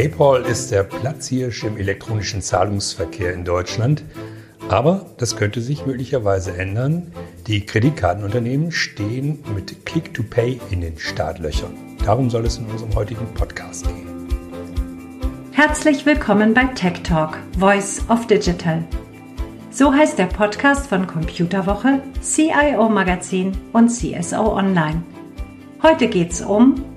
[0.00, 4.02] PayPal ist der Platzhirsch im elektronischen Zahlungsverkehr in Deutschland.
[4.70, 7.12] Aber das könnte sich möglicherweise ändern.
[7.46, 11.74] Die Kreditkartenunternehmen stehen mit Click-to-Pay in den Startlöchern.
[12.02, 14.08] Darum soll es in unserem heutigen Podcast gehen.
[15.52, 18.82] Herzlich willkommen bei Tech Talk, Voice of Digital.
[19.70, 25.02] So heißt der Podcast von Computerwoche, CIO Magazin und CSO Online.
[25.82, 26.89] Heute geht es um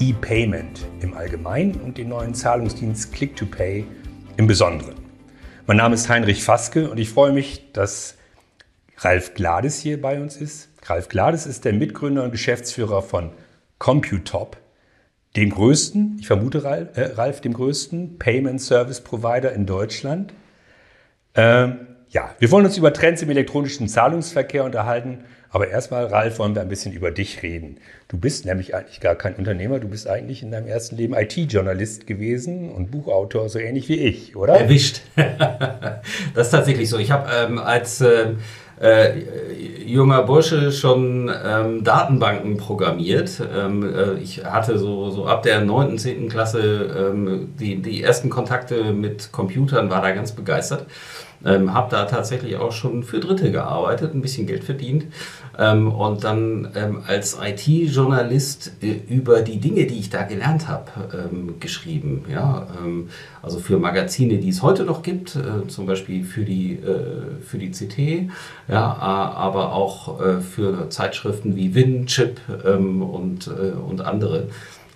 [0.00, 3.84] E-Payment im Allgemeinen und den neuen Zahlungsdienst Click-to-Pay
[4.38, 4.94] im Besonderen.
[5.66, 8.16] Mein Name ist Heinrich Faske und ich freue mich, dass
[8.96, 10.70] Ralf Glades hier bei uns ist.
[10.86, 13.32] Ralf Glades ist der Mitgründer und Geschäftsführer von
[13.78, 14.56] Computop,
[15.36, 20.32] dem größten, ich vermute Ralf, äh, Ralf dem größten Payment Service Provider in Deutschland.
[21.34, 26.54] Ähm, ja, wir wollen uns über Trends im elektronischen Zahlungsverkehr unterhalten aber erstmal, Ralf, wollen
[26.54, 27.78] wir ein bisschen über dich reden.
[28.08, 32.06] Du bist nämlich eigentlich gar kein Unternehmer, du bist eigentlich in deinem ersten Leben IT-Journalist
[32.06, 34.54] gewesen und Buchautor, so ähnlich wie ich, oder?
[34.54, 35.00] Erwischt.
[35.16, 36.98] das ist tatsächlich so.
[36.98, 38.34] Ich habe ähm, als äh,
[38.80, 39.12] äh,
[39.84, 43.42] junger Bursche schon ähm, Datenbanken programmiert.
[43.54, 46.28] Ähm, äh, ich hatte so, so ab der 9., 10.
[46.28, 50.86] Klasse ähm, die, die ersten Kontakte mit Computern, war da ganz begeistert.
[51.44, 55.06] Ähm, habe da tatsächlich auch schon für Dritte gearbeitet, ein bisschen Geld verdient
[55.58, 60.90] ähm, und dann ähm, als IT-Journalist äh, über die Dinge, die ich da gelernt habe,
[61.14, 62.24] ähm, geschrieben.
[62.30, 62.66] Ja?
[62.82, 63.08] Ähm,
[63.42, 67.56] also für Magazine, die es heute noch gibt, äh, zum Beispiel für die, äh, für
[67.56, 68.30] die CT,
[68.68, 74.48] ja, aber auch äh, für Zeitschriften wie Win, Chip ähm, und, äh, und andere.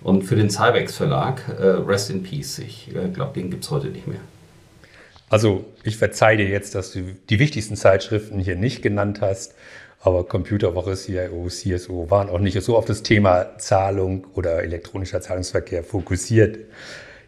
[0.03, 2.59] Und für den Cybex Verlag, äh, Rest in Peace.
[2.59, 4.19] Ich glaube, den gibt es heute nicht mehr.
[5.29, 9.55] Also ich verzeihe dir jetzt, dass du die wichtigsten Zeitschriften hier nicht genannt hast,
[10.01, 15.83] aber Computerwoche, CIO, CSO waren auch nicht so auf das Thema Zahlung oder elektronischer Zahlungsverkehr
[15.83, 16.59] fokussiert.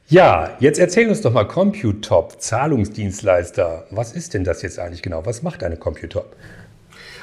[0.09, 3.88] Ja, jetzt erzähl uns doch mal Computop, Zahlungsdienstleister.
[3.89, 5.26] Was ist denn das jetzt eigentlich genau?
[5.26, 6.36] Was macht eine Computop?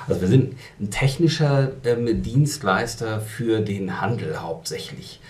[0.06, 5.20] Also wir sind ein technischer ähm, Dienstleister für den Handel hauptsächlich.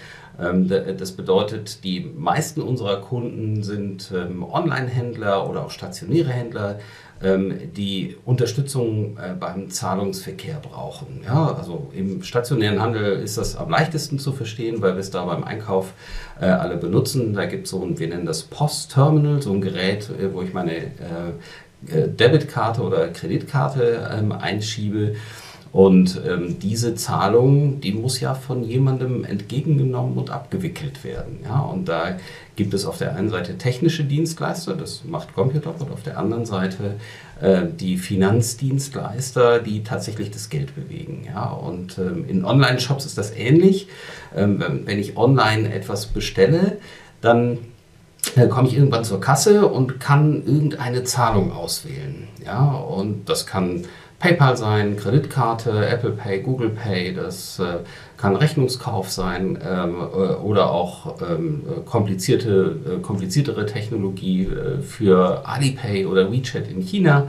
[0.41, 6.79] Ähm, das bedeutet, die meisten unserer Kunden sind ähm, Online-Händler oder auch stationäre Händler,
[7.23, 11.21] ähm, die Unterstützung äh, beim Zahlungsverkehr brauchen.
[11.25, 15.25] Ja, also im stationären Handel ist das am leichtesten zu verstehen, weil wir es da
[15.25, 15.95] beim Einkauf
[16.41, 17.33] äh, alle benutzen.
[17.33, 20.53] Da gibt es so ein, wir nennen das Post-Terminal, so ein Gerät, äh, wo ich
[20.53, 20.93] meine
[21.83, 24.09] Debitkarte oder Kreditkarte
[24.41, 25.17] einschiebe.
[25.75, 31.41] Und ähm, diese Zahlung, die muss ja von jemandem entgegengenommen und abgewickelt werden.
[31.43, 31.63] Ja?
[31.63, 32.17] Und da
[32.55, 36.47] gibt es auf der einen Seite technische Dienstleister, das macht Computop, und auf der anderen
[36.47, 36.95] Seite
[37.41, 41.25] äh, die Finanzdienstleister, die tatsächlich das Geld bewegen.
[41.27, 41.47] Ja?
[41.51, 43.89] Und ähm, in Online-Shops ist das ähnlich.
[44.37, 46.79] Ähm, wenn ich online etwas bestelle,
[47.21, 47.59] dann
[48.37, 52.27] dann komme ich irgendwann zur Kasse und kann irgendeine Zahlung auswählen.
[52.45, 53.85] Ja, und das kann
[54.25, 57.81] PayPal sein, Kreditkarte, Apple Pay, Google Pay, das äh,
[58.17, 66.07] kann Rechnungskauf sein ähm, äh, oder auch ähm, komplizierte, äh, kompliziertere Technologie äh, für Alipay
[66.07, 67.27] oder WeChat in China.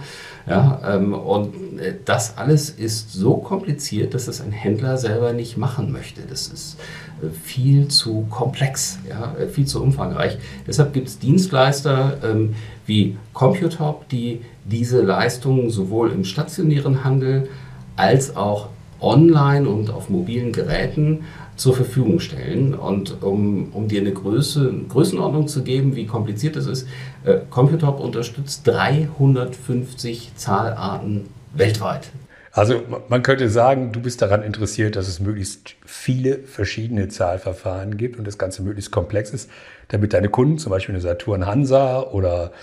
[0.47, 5.57] Ja, ähm, und äh, das alles ist so kompliziert, dass es ein Händler selber nicht
[5.57, 6.21] machen möchte.
[6.21, 6.77] Das ist
[7.21, 10.37] äh, viel zu komplex, ja, viel zu umfangreich.
[10.65, 12.55] Deshalb gibt es Dienstleister ähm,
[12.85, 17.47] wie Computop, die diese Leistungen sowohl im stationären Handel
[17.95, 22.73] als auch online und auf mobilen Geräten zur Verfügung stellen.
[22.73, 26.87] Und um, um dir eine Größe, Größenordnung zu geben, wie kompliziert das ist,
[27.23, 32.09] äh, Computop unterstützt 350 Zahlarten weltweit.
[32.51, 38.17] Also man könnte sagen, du bist daran interessiert, dass es möglichst viele verschiedene Zahlverfahren gibt
[38.17, 39.49] und das Ganze möglichst komplex ist,
[39.89, 42.53] damit deine Kunden, zum Beispiel eine Saturn Hansa oder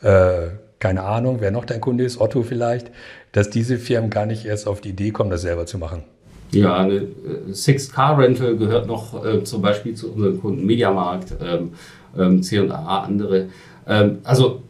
[0.00, 0.48] äh,
[0.82, 2.90] keine Ahnung, wer noch dein Kunde ist, Otto vielleicht,
[3.30, 6.02] dass diese Firmen gar nicht erst auf die Idee kommen, das selber zu machen.
[6.50, 7.06] Ja, eine äh,
[7.52, 11.70] Sixth Car Rental gehört noch äh, zum Beispiel zu unseren Kunden Mediamarkt, ähm,
[12.18, 13.46] ähm, C&A, andere.
[13.86, 14.62] Ähm, also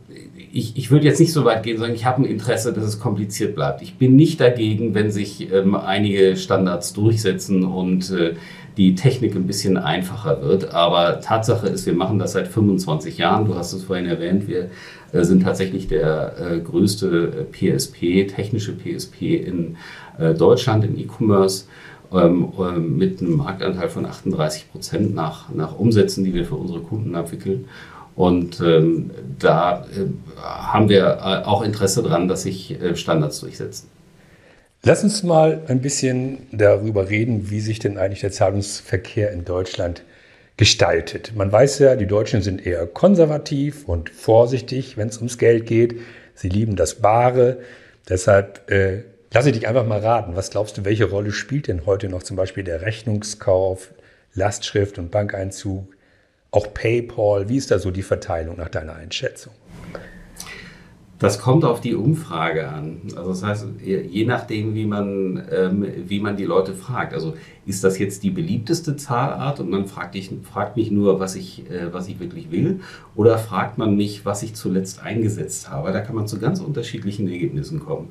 [0.53, 3.01] ich, ich würde jetzt nicht so weit gehen, sondern ich habe ein Interesse, dass es
[3.01, 3.81] kompliziert bleibt.
[3.81, 8.35] Ich bin nicht dagegen, wenn sich ähm, einige Standards durchsetzen und äh,
[8.77, 10.75] die Technik ein bisschen einfacher wird.
[10.75, 13.47] Aber Tatsache ist, wir machen das seit 25 Jahren.
[13.47, 14.71] Du hast es vorhin erwähnt, wir
[15.13, 19.77] äh, sind tatsächlich der äh, größte äh, PSP, technische PSP in
[20.19, 21.65] äh, Deutschland im E-Commerce.
[22.13, 26.81] Ähm, äh, mit einem Marktanteil von 38 Prozent nach, nach Umsätzen, die wir für unsere
[26.81, 27.67] Kunden abwickeln.
[28.15, 30.07] Und ähm, da äh,
[30.43, 33.89] haben wir äh, auch Interesse daran, dass sich äh, Standards durchsetzen.
[34.85, 40.03] Lass uns mal ein bisschen darüber reden, wie sich denn eigentlich der Zahlungsverkehr in Deutschland
[40.57, 41.35] gestaltet.
[41.37, 46.01] Man weiß ja, die Deutschen sind eher konservativ und vorsichtig, wenn es ums Geld geht.
[46.35, 47.59] Sie lieben das Bare.
[48.09, 50.35] Deshalb äh, lasse ich dich einfach mal raten.
[50.35, 53.93] Was glaubst du, welche Rolle spielt denn heute noch zum Beispiel der Rechnungskauf,
[54.35, 55.95] Lastschrift und Bankeinzug,
[56.51, 57.49] auch PayPal?
[57.49, 59.53] Wie ist da so die Verteilung nach deiner Einschätzung?
[61.23, 63.01] Das kommt auf die Umfrage an.
[63.15, 67.15] Also das heißt, je nachdem, wie man, ähm, wie man die Leute fragt.
[67.15, 67.35] Also
[67.65, 71.71] ist das jetzt die beliebteste Zahlart und man fragt, ich, fragt mich nur, was ich,
[71.71, 72.81] äh, was ich wirklich will,
[73.15, 75.93] oder fragt man mich, was ich zuletzt eingesetzt habe?
[75.93, 78.09] Da kann man zu ganz unterschiedlichen Ergebnissen kommen.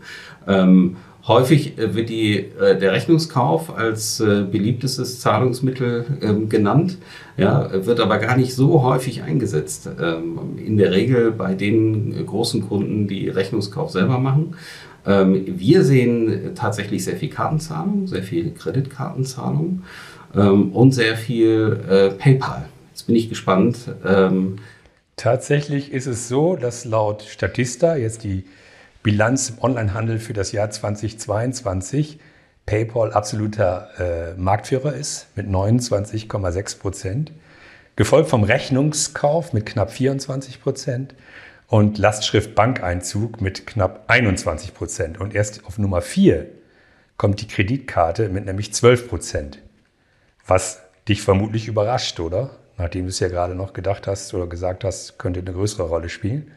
[0.48, 0.96] Ähm,
[1.28, 6.98] Häufig äh, wird die, äh, der Rechnungskauf als äh, beliebtestes Zahlungsmittel ähm, genannt,
[7.38, 9.90] ja, wird aber gar nicht so häufig eingesetzt.
[10.02, 14.56] Ähm, in der Regel bei den großen Kunden, die Rechnungskauf selber machen.
[15.06, 19.84] Ähm, wir sehen tatsächlich sehr viel Kartenzahlung, sehr viel Kreditkartenzahlung
[20.34, 22.70] und sehr viel PayPal.
[22.92, 23.80] Jetzt bin ich gespannt.
[25.18, 28.46] Tatsächlich ist es so, dass laut Statista jetzt die
[29.04, 32.20] Bilanz im Onlinehandel für das Jahr 2022
[32.68, 37.32] PayPal absoluter äh, Marktführer ist mit 29,6 Prozent,
[37.96, 41.16] gefolgt vom Rechnungskauf mit knapp 24 Prozent
[41.68, 45.20] und Lastschrift Bankeinzug mit knapp 21 Prozent.
[45.20, 46.46] Und erst auf Nummer 4
[47.18, 49.60] kommt die Kreditkarte mit nämlich 12 Prozent.
[50.46, 52.52] Was dich vermutlich überrascht, oder?
[52.78, 56.10] Nachdem du es ja gerade noch gedacht hast oder gesagt hast, könnte eine größere Rolle
[56.10, 56.52] spielen.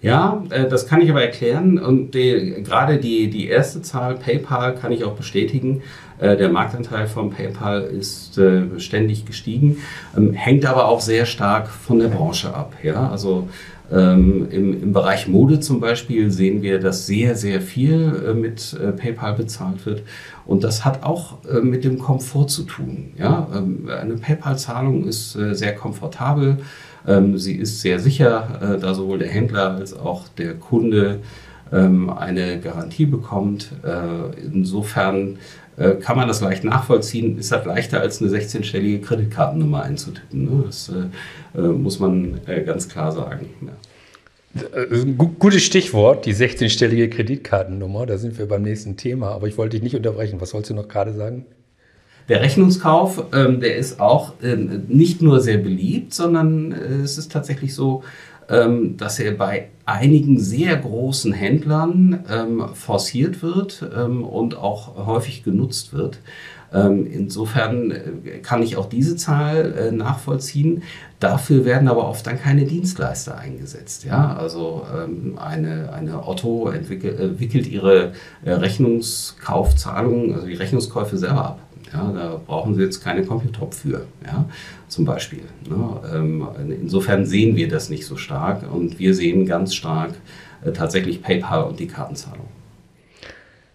[0.00, 1.78] Ja, äh, das kann ich aber erklären.
[1.78, 5.82] Und die, gerade die, die erste Zahl, PayPal, kann ich auch bestätigen.
[6.18, 9.78] Äh, der Marktanteil von PayPal ist äh, ständig gestiegen,
[10.16, 12.74] ähm, hängt aber auch sehr stark von der Branche ab.
[12.82, 13.10] Ja?
[13.10, 13.48] Also
[13.90, 19.34] ähm, im, im Bereich Mode zum Beispiel sehen wir, dass sehr, sehr viel mit PayPal
[19.34, 20.02] bezahlt wird.
[20.44, 23.14] Und das hat auch mit dem Komfort zu tun.
[23.18, 23.48] Ja?
[23.54, 26.58] Ähm, eine PayPal-Zahlung ist sehr komfortabel.
[27.08, 31.20] Ähm, sie ist sehr sicher, äh, da sowohl der Händler als auch der Kunde
[31.72, 33.72] ähm, eine Garantie bekommt.
[33.82, 35.38] Äh, insofern
[35.78, 37.38] äh, kann man das leicht nachvollziehen.
[37.38, 40.44] Ist halt leichter als eine 16-stellige Kreditkartennummer einzutippen.
[40.44, 40.64] Ne?
[40.66, 40.92] Das
[41.54, 43.48] muss man ganz klar sagen.
[45.38, 48.06] Gutes Stichwort, die 16-stellige Kreditkartennummer.
[48.06, 49.30] Da sind wir beim nächsten Thema.
[49.30, 50.40] Aber ich wollte dich nicht unterbrechen.
[50.40, 51.46] Was wolltest du noch gerade sagen?
[52.28, 57.32] Der Rechnungskauf, ähm, der ist auch ähm, nicht nur sehr beliebt, sondern äh, es ist
[57.32, 58.02] tatsächlich so,
[58.50, 65.42] ähm, dass er bei einigen sehr großen Händlern ähm, forciert wird ähm, und auch häufig
[65.42, 66.18] genutzt wird.
[66.72, 70.82] Ähm, insofern äh, kann ich auch diese Zahl äh, nachvollziehen.
[71.20, 74.04] Dafür werden aber oft dann keine Dienstleister eingesetzt.
[74.04, 74.36] Ja?
[74.36, 74.84] Also
[75.36, 78.12] eine, eine Otto entwickelt, äh, ihre
[78.44, 81.67] Rechnungskaufzahlungen, also die Rechnungskäufe selber ab.
[81.92, 84.48] Ja, da brauchen Sie jetzt keine Computop für, ja,
[84.88, 85.42] zum Beispiel.
[85.68, 86.00] Ne?
[86.14, 86.46] Ähm,
[86.80, 90.12] insofern sehen wir das nicht so stark und wir sehen ganz stark
[90.64, 92.46] äh, tatsächlich PayPal und die Kartenzahlung.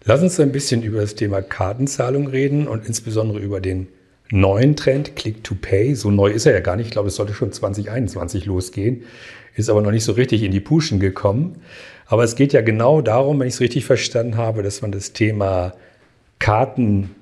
[0.04, 3.88] Lass uns ein bisschen über das Thema Kartenzahlung reden und insbesondere über den
[4.30, 5.94] neuen Trend Click-to-Pay.
[5.94, 6.86] So neu ist er ja gar nicht.
[6.86, 9.04] Ich glaube, es sollte schon 2021 losgehen.
[9.56, 11.56] Ist aber noch nicht so richtig in die Puschen gekommen.
[12.06, 15.12] Aber es geht ja genau darum, wenn ich es richtig verstanden habe, dass man das
[15.12, 15.72] Thema
[16.38, 17.14] Karten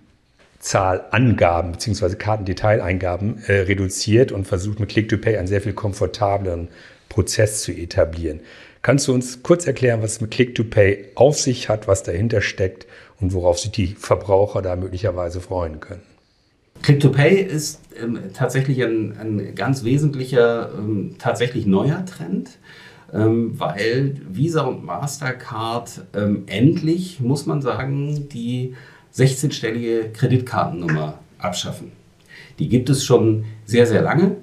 [0.62, 2.14] Zahlangaben bzw.
[2.14, 6.69] Kartendetaileingaben äh, reduziert und versucht mit Click-to-Pay einen sehr viel komfortableren
[7.08, 8.41] Prozess zu etablieren.
[8.81, 12.86] Kannst du uns kurz erklären, was mit Click-to-Pay auf sich hat, was dahinter steckt
[13.20, 16.03] und worauf sich die Verbraucher da möglicherweise freuen können?
[16.82, 22.51] Click-to-Pay ist ähm, tatsächlich ein, ein, ganz wesentlicher, ähm, tatsächlich neuer Trend,
[23.13, 28.75] ähm, weil Visa und Mastercard ähm, endlich, muss man sagen, die
[29.14, 31.92] 16-stellige Kreditkartennummer abschaffen.
[32.58, 34.36] Die gibt es schon sehr, sehr lange.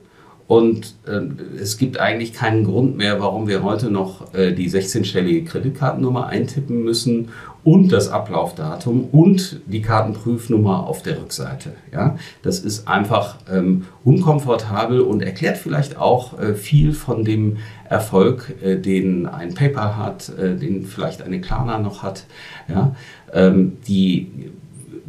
[0.50, 1.22] Und äh,
[1.62, 6.84] es gibt eigentlich keinen Grund mehr, warum wir heute noch äh, die 16-stellige Kreditkartennummer eintippen
[6.84, 7.30] müssen
[7.64, 11.74] und das Ablaufdatum und die Kartenprüfnummer auf der Rückseite.
[11.94, 17.58] Ja, das ist einfach ähm, unkomfortabel und erklärt vielleicht auch äh, viel von dem
[17.88, 22.26] Erfolg, äh, den ein PayPal hat, äh, den vielleicht eine Klarna noch hat.
[22.68, 22.96] Ja,
[23.34, 24.52] ähm, die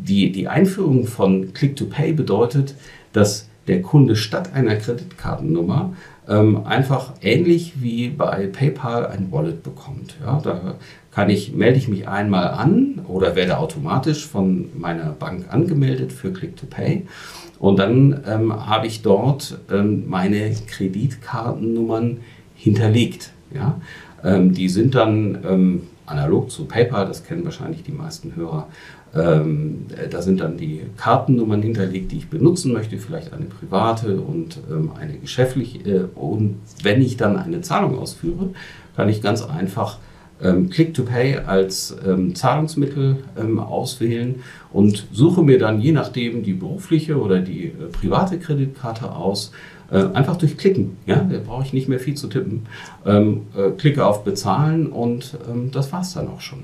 [0.05, 2.75] die, die Einführung von Click-to-Pay bedeutet,
[3.13, 5.95] dass der Kunde statt einer Kreditkartennummer
[6.29, 10.17] ähm, einfach ähnlich wie bei PayPal ein Wallet bekommt.
[10.25, 10.75] Ja, da
[11.11, 16.33] kann ich, melde ich mich einmal an oder werde automatisch von meiner Bank angemeldet für
[16.33, 17.07] Click-to-Pay.
[17.59, 22.19] Und dann ähm, habe ich dort ähm, meine Kreditkartennummern
[22.55, 23.33] hinterlegt.
[23.55, 23.81] Ja?
[24.25, 28.69] Ähm, die sind dann ähm, analog zu PayPal, das kennen wahrscheinlich die meisten Hörer,
[29.13, 34.61] Ähm, da sind dann die Kartennummern hinterlegt, die ich benutzen möchte, vielleicht eine private und
[34.71, 35.79] ähm, eine geschäftliche.
[35.79, 38.51] Äh, und wenn ich dann eine Zahlung ausführe,
[38.95, 39.99] kann ich ganz einfach
[40.43, 44.37] ähm, Click-to-Pay als ähm, Zahlungsmittel ähm, auswählen
[44.73, 49.53] und suche mir dann je nachdem die berufliche oder die äh, private Kreditkarte aus.
[49.91, 52.67] Äh, einfach durch Klicken, ja, da brauche ich nicht mehr viel zu tippen.
[53.05, 55.37] Ähm, äh, klicke auf Bezahlen und
[55.73, 56.61] das war es dann auch schon.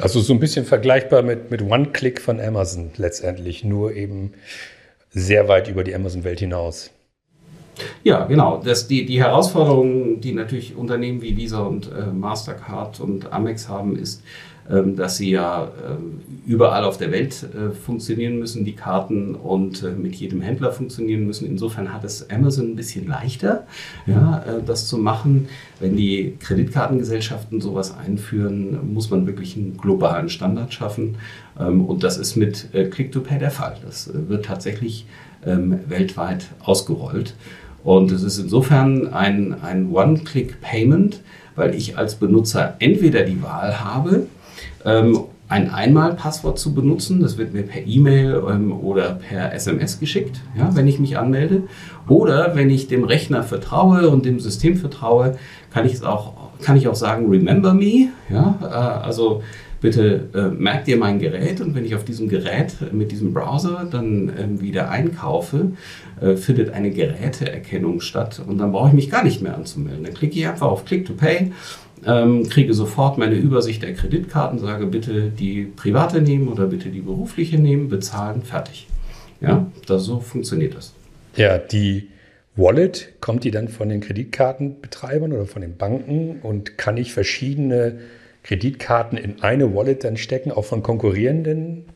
[0.00, 4.32] Also so ein bisschen vergleichbar mit, mit One-Click von Amazon letztendlich, nur eben
[5.10, 6.90] sehr weit über die Amazon-Welt hinaus.
[8.04, 8.60] Ja, genau.
[8.62, 13.96] Das, die, die Herausforderung, die natürlich Unternehmen wie Visa und äh, Mastercard und Amex haben,
[13.96, 14.22] ist,
[14.68, 19.90] dass sie ja äh, überall auf der Welt äh, funktionieren müssen, die Karten und äh,
[19.90, 21.46] mit jedem Händler funktionieren müssen.
[21.46, 23.66] Insofern hat es Amazon ein bisschen leichter,
[24.06, 25.48] ja, äh, das zu machen.
[25.80, 31.16] Wenn die Kreditkartengesellschaften sowas einführen, muss man wirklich einen globalen Standard schaffen.
[31.58, 33.76] Ähm, und das ist mit Click-to-Pay der Fall.
[33.84, 35.06] Das wird tatsächlich
[35.44, 37.34] ähm, weltweit ausgerollt.
[37.84, 41.20] Und es ist insofern ein, ein One-Click-Payment,
[41.56, 44.26] weil ich als Benutzer entweder die Wahl habe, ähm,
[45.52, 47.20] ein Einmalpasswort zu benutzen.
[47.20, 51.64] Das wird mir per E-Mail ähm, oder per SMS geschickt, ja, wenn ich mich anmelde.
[52.08, 55.36] Oder wenn ich dem Rechner vertraue und dem System vertraue,
[55.70, 58.08] kann ich es auch, kann ich auch sagen, remember me.
[58.30, 58.66] Ja, äh,
[59.04, 59.42] also
[59.82, 63.86] bitte äh, merkt ihr mein Gerät und wenn ich auf diesem Gerät mit diesem Browser
[63.90, 65.72] dann ähm, wieder einkaufe,
[66.20, 70.04] äh, findet eine Geräteerkennung statt und dann brauche ich mich gar nicht mehr anzumelden.
[70.04, 71.52] Dann klicke ich einfach auf Click to Pay,
[72.06, 77.00] ähm, kriege sofort meine Übersicht der Kreditkarten, sage bitte die private nehmen oder bitte die
[77.00, 78.86] berufliche nehmen, bezahlen, fertig.
[79.40, 80.92] Ja, das, so funktioniert das.
[81.36, 82.08] Ja, die
[82.54, 87.98] Wallet, kommt die dann von den Kreditkartenbetreibern oder von den Banken und kann ich verschiedene
[88.42, 91.86] Kreditkarten in eine Wallet dann stecken, auch von konkurrierenden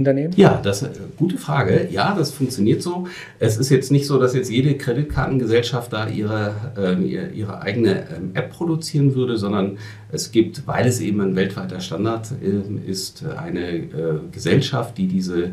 [0.00, 0.32] Unternehmen?
[0.36, 1.88] Ja, das ist eine gute Frage.
[1.90, 3.06] Ja, das funktioniert so.
[3.38, 8.30] Es ist jetzt nicht so, dass jetzt jede Kreditkartengesellschaft da ihre, äh, ihre eigene ähm,
[8.34, 9.78] App produzieren würde, sondern
[10.12, 13.88] es gibt, weil es eben ein weltweiter Standard äh, ist, eine äh,
[14.32, 15.52] Gesellschaft, die diese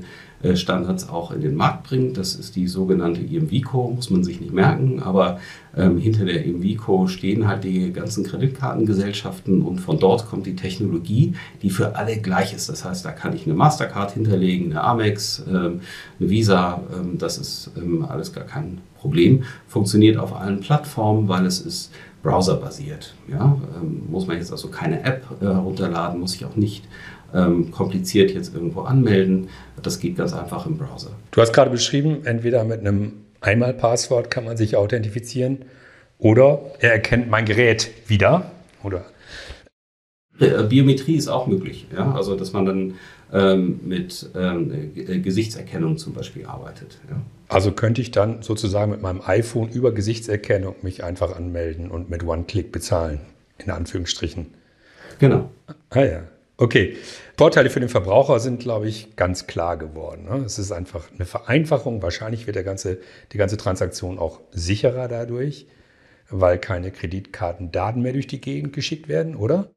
[0.54, 2.18] Standards auch in den Markt bringt.
[2.18, 5.40] Das ist die sogenannte IMVICO, muss man sich nicht merken, aber
[5.76, 11.34] ähm, hinter der IMVICO stehen halt die ganzen Kreditkartengesellschaften und von dort kommt die Technologie,
[11.62, 12.70] die für alle gleich ist.
[12.70, 15.82] Das heißt, da kann ich eine Mastercard hinterlegen, eine Amex, ähm,
[16.20, 19.44] eine Visa, ähm, das ist ähm, alles gar kein Problem.
[19.68, 21.92] Funktioniert auf allen Plattformen, weil es ist
[22.24, 23.14] browserbasiert.
[23.28, 23.58] Ja?
[23.80, 26.84] Ähm, muss man jetzt also keine App äh, herunterladen, muss ich auch nicht
[27.34, 29.50] ähm, kompliziert jetzt irgendwo anmelden.
[29.82, 31.12] Das geht ganz einfach im Browser.
[31.32, 35.60] Du hast gerade beschrieben, entweder mit einem Einmalpasswort kann man sich authentifizieren
[36.20, 38.52] oder er erkennt mein Gerät wieder,
[38.84, 39.06] oder?
[40.40, 42.12] Äh, Biometrie ist auch möglich, ja?
[42.14, 42.94] also dass man dann
[43.34, 44.94] ähm, mit ähm,
[45.24, 47.00] Gesichtserkennung zum Beispiel arbeitet.
[47.10, 47.22] Ja?
[47.50, 52.24] Also könnte ich dann sozusagen mit meinem iPhone über Gesichtserkennung mich einfach anmelden und mit
[52.24, 53.20] One-Click bezahlen,
[53.58, 54.48] in Anführungsstrichen.
[55.20, 55.50] Genau.
[55.90, 56.24] Ah ja,
[56.60, 56.98] Okay,
[57.38, 60.26] Vorteile für den Verbraucher sind, glaube ich, ganz klar geworden.
[60.26, 60.44] Ne?
[60.44, 62.02] Es ist einfach eine Vereinfachung.
[62.02, 62.98] Wahrscheinlich wird der ganze,
[63.32, 65.68] die ganze Transaktion auch sicherer dadurch,
[66.32, 69.70] weil keine Kreditkartendaten mehr durch die Gegend geschickt werden, oder?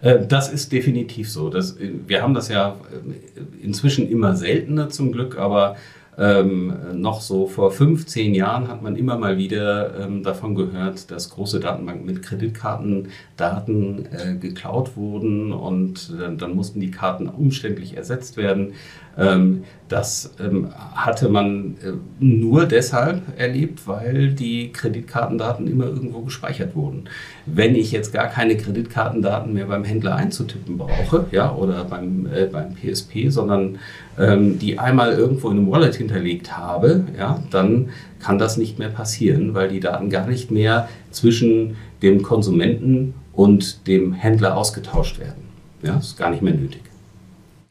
[0.00, 1.50] Äh, das ist definitiv so.
[1.50, 5.76] Das, wir haben das ja äh, inzwischen immer seltener zum Glück, aber
[6.16, 11.30] ähm, noch so vor 15 Jahren hat man immer mal wieder ähm, davon gehört, dass
[11.30, 18.36] große Datenbanken mit Kreditkartendaten äh, geklaut wurden und äh, dann mussten die Karten umständlich ersetzt
[18.36, 18.74] werden.
[19.16, 26.74] Ähm, das ähm, hatte man äh, nur deshalb erlebt, weil die Kreditkartendaten immer irgendwo gespeichert
[26.74, 27.04] wurden.
[27.46, 32.46] Wenn ich jetzt gar keine Kreditkartendaten mehr beim Händler einzutippen brauche, ja, oder beim, äh,
[32.46, 33.78] beim PSP, sondern
[34.18, 38.88] ähm, die einmal irgendwo in einem Wallet hinterlegt habe, ja, dann kann das nicht mehr
[38.88, 45.44] passieren, weil die Daten gar nicht mehr zwischen dem Konsumenten und dem Händler ausgetauscht werden.
[45.82, 46.80] Ja, ist gar nicht mehr nötig.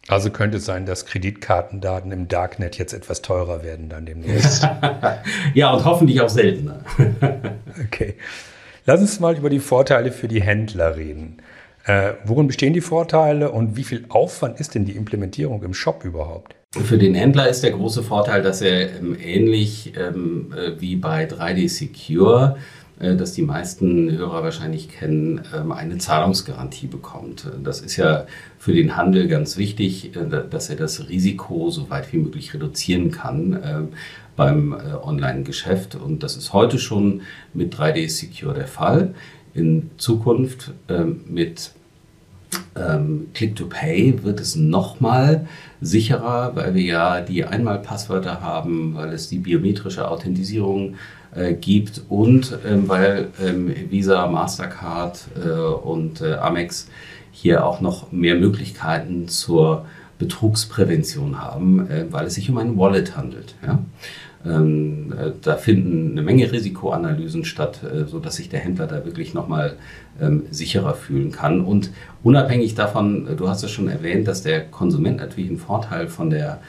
[0.09, 4.67] Also könnte es sein, dass Kreditkartendaten im Darknet jetzt etwas teurer werden dann demnächst.
[5.53, 6.81] ja, und hoffentlich auch seltener.
[7.85, 8.15] okay.
[8.85, 11.37] Lass uns mal über die Vorteile für die Händler reden.
[11.85, 16.03] Äh, worin bestehen die Vorteile und wie viel Aufwand ist denn die Implementierung im Shop
[16.03, 16.55] überhaupt?
[16.71, 21.25] Für den Händler ist der große Vorteil, dass er ähm, ähnlich ähm, äh, wie bei
[21.25, 22.57] 3D Secure
[22.99, 27.47] äh, das die meisten Hörer wahrscheinlich kennen, ähm, eine Zahlungsgarantie bekommt.
[27.63, 28.25] Das ist ja
[28.57, 33.11] für den Handel ganz wichtig, äh, dass er das Risiko so weit wie möglich reduzieren
[33.11, 33.87] kann ähm,
[34.35, 35.95] beim äh, Online-Geschäft.
[35.95, 37.21] Und das ist heute schon
[37.53, 39.13] mit 3D Secure der Fall.
[39.53, 41.71] In Zukunft ähm, mit
[43.33, 45.47] Click-to-Pay wird es nochmal
[45.81, 50.95] sicherer, weil wir ja die Einmalpasswörter haben, weil es die biometrische Authentisierung
[51.35, 56.87] äh, gibt und ähm, weil ähm, Visa, Mastercard äh, und äh, Amex
[57.31, 59.85] hier auch noch mehr Möglichkeiten zur
[60.19, 63.55] Betrugsprävention haben, äh, weil es sich um ein Wallet handelt.
[63.65, 63.79] Ja?
[64.45, 69.33] Ähm, äh, da finden eine Menge Risikoanalysen statt, äh, sodass sich der Händler da wirklich
[69.33, 69.77] nochmal
[70.21, 71.61] ähm, sicherer fühlen kann.
[71.61, 71.91] Und
[72.23, 76.59] unabhängig davon, du hast es schon erwähnt, dass der Konsument natürlich einen Vorteil von der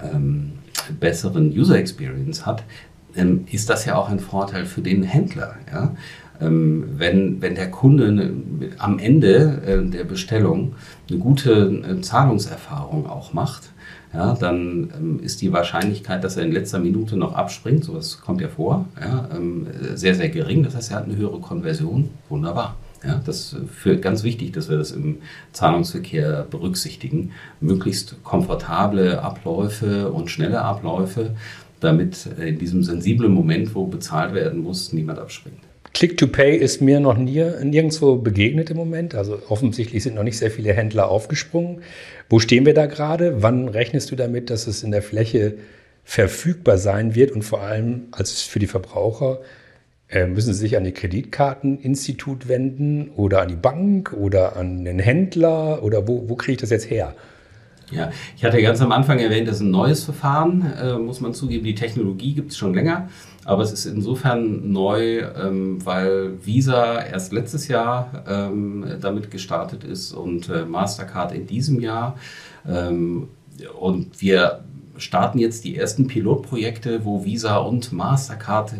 [0.00, 0.52] ähm,
[1.00, 2.64] besseren User Experience hat,
[3.16, 5.56] ähm, ist das ja auch ein Vorteil für den Händler.
[5.72, 5.94] Ja?
[6.40, 8.32] Ähm, wenn, wenn der Kunde ne,
[8.78, 10.74] am Ende äh, der Bestellung
[11.08, 13.70] eine gute äh, Zahlungserfahrung auch macht,
[14.12, 18.40] ja, dann ähm, ist die Wahrscheinlichkeit, dass er in letzter Minute noch abspringt, sowas kommt
[18.40, 20.62] ja vor, ja, ähm, sehr, sehr gering.
[20.62, 22.10] Das heißt, er hat eine höhere Konversion.
[22.28, 22.76] Wunderbar.
[23.04, 25.18] Ja, das ist ganz wichtig, dass wir das im
[25.52, 27.32] Zahlungsverkehr berücksichtigen.
[27.60, 31.34] Möglichst komfortable Abläufe und schnelle Abläufe,
[31.82, 35.58] damit in diesem sensiblen Moment, wo bezahlt werden muss, niemand abspringt.
[35.94, 39.14] Click-to-Pay ist mir noch nie, nirgendwo begegnet im Moment.
[39.14, 41.82] Also offensichtlich sind noch nicht sehr viele Händler aufgesprungen.
[42.30, 43.42] Wo stehen wir da gerade?
[43.42, 45.54] Wann rechnest du damit, dass es in der Fläche
[46.04, 47.30] verfügbar sein wird?
[47.30, 49.40] Und vor allem als für die Verbraucher,
[50.08, 54.98] äh, müssen sie sich an die Kreditkarteninstitut wenden oder an die Bank oder an den
[54.98, 55.82] Händler?
[55.82, 57.14] Oder wo, wo kriege ich das jetzt her?
[57.92, 61.34] Ja, ich hatte ganz am Anfang erwähnt, das ist ein neues Verfahren, äh, muss man
[61.34, 61.64] zugeben.
[61.64, 63.08] Die Technologie gibt es schon länger,
[63.44, 70.12] aber es ist insofern neu, ähm, weil Visa erst letztes Jahr ähm, damit gestartet ist
[70.12, 72.16] und äh, Mastercard in diesem Jahr.
[72.66, 73.28] Ähm,
[73.78, 74.64] und wir
[74.96, 78.74] starten jetzt die ersten Pilotprojekte, wo Visa und Mastercard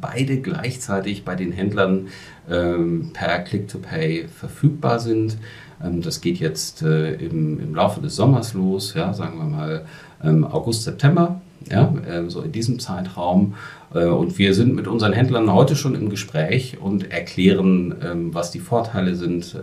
[0.00, 2.08] beide gleichzeitig bei den Händlern
[2.50, 5.38] ähm, per Click-to-Pay verfügbar sind.
[5.82, 9.84] Ähm, das geht jetzt äh, im, im, Laufe des Sommers los, ja, sagen wir mal
[10.22, 11.40] ähm, August, September,
[11.70, 13.54] ja, äh, so in diesem Zeitraum.
[13.94, 18.50] Äh, und wir sind mit unseren Händlern heute schon im Gespräch und erklären, ähm, was
[18.50, 19.56] die Vorteile sind,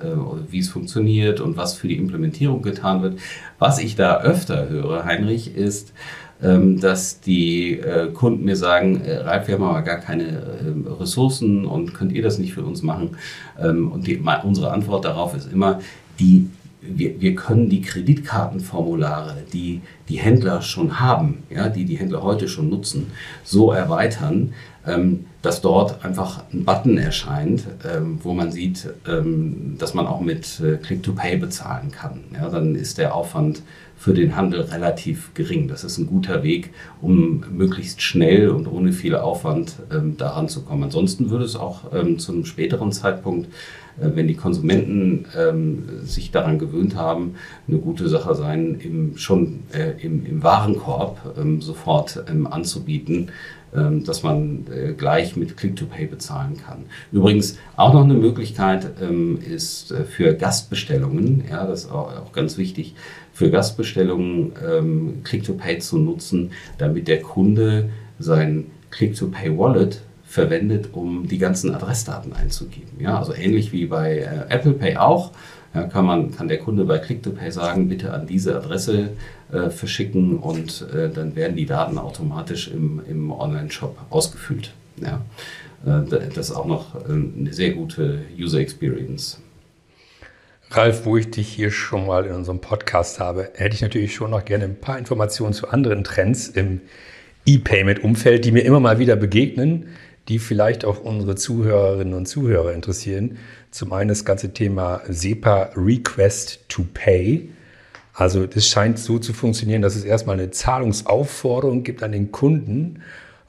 [0.50, 3.20] wie es funktioniert und was für die Implementierung getan wird.
[3.60, 5.94] Was ich da öfter höre, Heinrich, ist,
[6.40, 7.80] dass die
[8.16, 10.42] Kunden mir sagen, Ralf, wir haben aber gar keine
[11.00, 13.16] Ressourcen und könnt ihr das nicht für uns machen?
[13.60, 15.80] Und die, unsere Antwort darauf ist immer,
[16.22, 16.48] die,
[16.82, 22.48] wir, wir können die Kreditkartenformulare, die die Händler schon haben, ja, die die Händler heute
[22.48, 23.08] schon nutzen,
[23.44, 24.54] so erweitern,
[24.86, 30.22] ähm, dass dort einfach ein Button erscheint, ähm, wo man sieht, ähm, dass man auch
[30.22, 32.22] mit äh, Click-to-Pay bezahlen kann.
[32.34, 33.62] Ja, dann ist der Aufwand
[33.98, 35.68] für den Handel relativ gering.
[35.68, 40.64] Das ist ein guter Weg, um möglichst schnell und ohne viel Aufwand ähm, daran zu
[40.64, 40.84] kommen.
[40.84, 43.48] Ansonsten würde es auch ähm, zu einem späteren Zeitpunkt
[43.98, 47.36] wenn die Konsumenten ähm, sich daran gewöhnt haben,
[47.68, 53.30] eine gute Sache sein, im, schon äh, im, im, Warenkorb ähm, sofort ähm, anzubieten,
[53.74, 56.80] ähm, dass man äh, gleich mit Click-to-Pay bezahlen kann.
[57.12, 62.34] Übrigens auch noch eine Möglichkeit ähm, ist äh, für Gastbestellungen, ja, das ist auch, auch
[62.34, 62.96] ganz wichtig,
[63.32, 71.76] für Gastbestellungen ähm, Click-to-Pay zu nutzen, damit der Kunde sein Click-to-Pay-Wallet verwendet, um die ganzen
[71.76, 72.91] Adressdaten einzugeben.
[73.00, 75.32] Ja, also ähnlich wie bei äh, Apple Pay auch.
[75.74, 79.10] Ja, kann, man, kann der Kunde bei Click-to-Pay sagen, bitte an diese Adresse
[79.52, 84.74] äh, verschicken und äh, dann werden die Daten automatisch im, im Online-Shop ausgefüllt.
[85.02, 85.22] Ja.
[85.86, 89.38] Äh, das ist auch noch äh, eine sehr gute User Experience.
[90.70, 94.32] Ralf, wo ich dich hier schon mal in unserem Podcast habe, hätte ich natürlich schon
[94.32, 96.80] noch gerne ein paar Informationen zu anderen Trends im
[97.46, 99.88] E-Payment-Umfeld, die mir immer mal wieder begegnen
[100.32, 103.38] die vielleicht auch unsere Zuhörerinnen und Zuhörer interessieren.
[103.70, 107.50] Zum einen das ganze Thema SEPA Request to Pay.
[108.13, 113.02] Also das scheint so zu funktionieren, dass es erstmal eine Zahlungsaufforderung gibt an den Kunden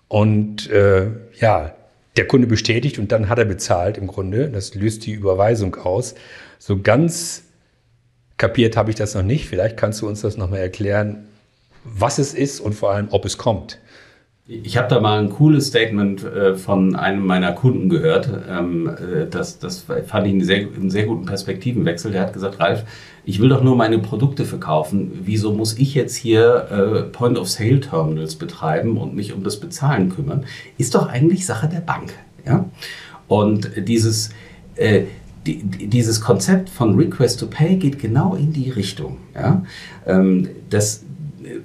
[0.09, 1.07] und äh,
[1.39, 1.77] ja,
[2.17, 4.49] der Kunde bestätigt und dann hat er bezahlt im Grunde.
[4.49, 6.17] Das löst die Überweisung aus.
[6.59, 7.45] So ganz
[8.39, 9.47] kapiert habe ich das noch nicht.
[9.47, 11.29] Vielleicht kannst du uns das nochmal erklären,
[11.85, 13.79] was es ist und vor allem, ob es kommt.
[14.49, 18.29] Ich habe da mal ein cooles Statement äh, von einem meiner Kunden gehört.
[18.51, 22.11] Ähm, äh, das, das fand ich einen sehr, einen sehr guten Perspektivenwechsel.
[22.11, 22.85] Der hat gesagt, Ralf,
[23.25, 25.13] ich will doch nur meine Produkte verkaufen.
[25.23, 30.45] Wieso muss ich jetzt hier äh, Point-of-Sale-Terminals betreiben und mich um das Bezahlen kümmern?
[30.77, 32.13] Ist doch eigentlich Sache der Bank.
[32.45, 32.69] Ja?
[33.29, 34.31] Und dieses,
[35.47, 39.19] die, dieses Konzept von Request to Pay geht genau in die Richtung.
[39.35, 39.63] Ja?
[40.05, 41.05] Ähm, das,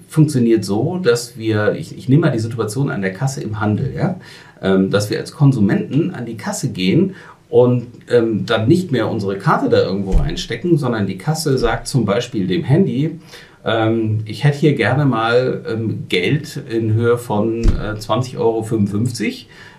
[0.07, 3.93] funktioniert so, dass wir, ich, ich nehme mal die Situation an der Kasse im Handel,
[3.95, 4.19] ja,
[4.61, 7.15] ähm, dass wir als Konsumenten an die Kasse gehen
[7.49, 12.05] und ähm, dann nicht mehr unsere Karte da irgendwo reinstecken, sondern die Kasse sagt zum
[12.05, 13.19] Beispiel dem Handy,
[13.65, 18.65] ähm, ich hätte hier gerne mal ähm, Geld in Höhe von äh, 20,55 Euro,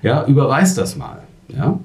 [0.02, 1.22] ja, überweis das mal.
[1.48, 1.78] Ja?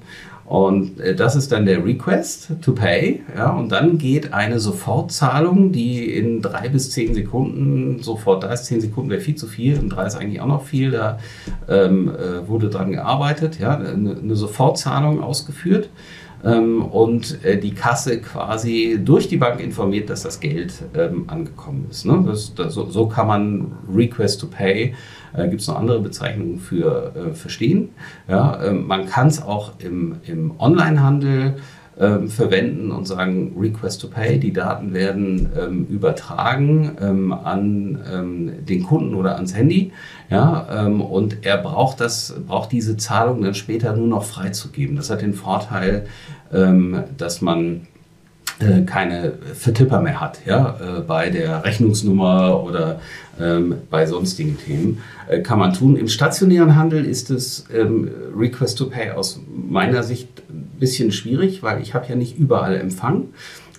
[0.46, 3.22] Und äh, das ist dann der Request to Pay.
[3.36, 8.66] Ja, und dann geht eine Sofortzahlung, die in drei bis zehn Sekunden sofort, da ist
[8.66, 11.18] zehn Sekunden wäre viel zu viel und drei ist eigentlich auch noch viel, da
[11.68, 15.88] ähm, äh, wurde dran gearbeitet, ja, eine, eine Sofortzahlung ausgeführt
[16.44, 21.86] ähm, und äh, die Kasse quasi durch die Bank informiert, dass das Geld ähm, angekommen
[21.90, 22.04] ist.
[22.04, 22.22] Ne?
[22.26, 24.94] Das, das, so, so, kann man Request to Pay,
[25.36, 27.90] äh, gibt es noch andere Bezeichnungen für äh, verstehen.
[28.28, 28.62] Ja?
[28.64, 31.56] Ähm, man kann es auch im, im Onlinehandel
[31.96, 34.40] ähm, verwenden und sagen Request to Pay.
[34.40, 39.92] Die Daten werden ähm, übertragen ähm, an ähm, den Kunden oder ans Handy.
[40.28, 44.96] Ja, ähm, und er braucht das, braucht diese Zahlung dann später nur noch freizugeben.
[44.96, 46.06] Das hat den Vorteil,
[46.52, 47.86] ähm, dass man
[48.60, 53.00] äh, keine Vertipper mehr hat, ja, äh, bei der Rechnungsnummer oder
[53.40, 55.02] ähm, bei sonstigen Themen.
[55.28, 55.96] Äh, kann man tun.
[55.96, 61.62] Im stationären Handel ist es ähm, Request to Pay aus meiner Sicht ein bisschen schwierig,
[61.62, 63.28] weil ich habe ja nicht überall Empfang.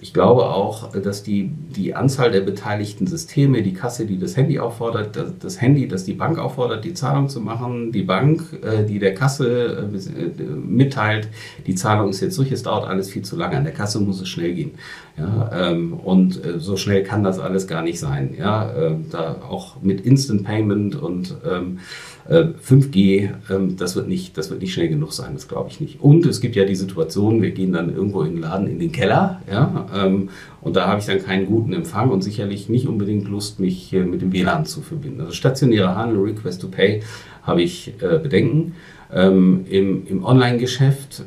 [0.05, 4.59] Ich glaube auch, dass die, die Anzahl der beteiligten Systeme, die Kasse, die das Handy
[4.59, 8.85] auffordert, das, das Handy, das die Bank auffordert, die Zahlung zu machen, die Bank, äh,
[8.85, 11.27] die der Kasse äh, mitteilt,
[11.65, 13.57] die Zahlung ist jetzt durch, es dauert alles viel zu lange.
[13.57, 14.73] An der Kasse muss es schnell gehen.
[15.17, 18.35] Ja, ähm, und äh, so schnell kann das alles gar nicht sein.
[18.37, 18.71] Ja,
[19.09, 21.79] da auch mit Instant Payment und ähm,
[22.27, 25.79] 5G, äh, ähm, das, wird nicht, das wird nicht schnell genug sein, das glaube ich
[25.79, 26.01] nicht.
[26.01, 28.91] Und es gibt ja die Situation, wir gehen dann irgendwo in den Laden in den
[28.91, 30.29] Keller, ja, ähm,
[30.61, 34.23] und da habe ich dann keinen guten Empfang und sicherlich nicht unbedingt Lust, mich mit
[34.23, 35.21] dem WLAN zu verbinden.
[35.21, 37.03] Also stationärer Handel, Request to Pay,
[37.43, 38.73] habe ich äh, Bedenken.
[39.13, 41.25] Ähm, Im im Online-Geschäft